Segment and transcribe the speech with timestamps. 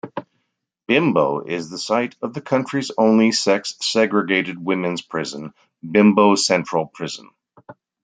[0.87, 5.53] Bimbo is the site of the country's only sex-segregated women's prison,
[5.87, 7.29] Bimbo Central Prison.